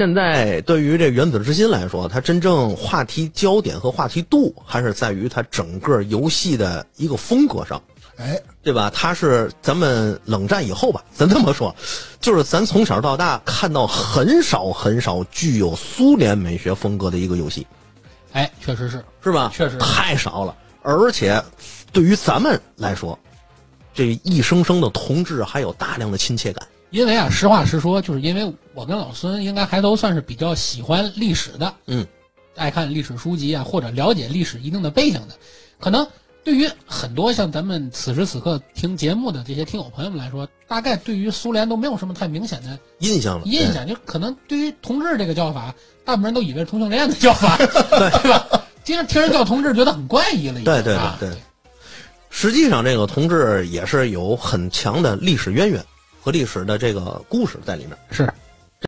[0.00, 7.82] 现在对于这《原子之心》来说，它真正话题焦点和话题度还是在于它整个游戏的一个风格上，
[8.16, 8.90] 哎，对吧？
[8.94, 11.76] 它是咱们冷战以后吧，咱这么说，
[12.18, 17.66] 就是咱从小到大看到很少很少具有苏联美学风格的一个游戏，
[18.32, 19.52] 哎，确实是，是吧？
[19.54, 21.44] 确实太少了，而且
[21.92, 23.18] 对于咱们来说，
[23.92, 26.66] 这一声声的同志还有大量的亲切感。
[26.90, 32.06] 因为啊，实话实说，就是因为我跟老孙应该还都算是比较喜欢历史的，嗯，
[32.56, 35.34] 爱看历史书籍啊，或者了解历史一定的背景的，
[35.78, 36.06] 可能
[36.42, 47.56] 对于很多像咱们此时此刻听节目的这些听友朋友们来说，大概对于苏联都没有什么太明显的印象了，印象，就可能对于同志这个叫法，大部分人都以为是同性恋的叫法，
[47.90, 48.46] 对吧？
[48.82, 51.38] 经常听人叫同志，觉得很怪异了对对啊对对。
[52.30, 55.84] 实际上，这个同志也是有很强的历史渊源
[56.20, 57.96] 和历史的这个故事在里面。
[58.10, 58.32] 是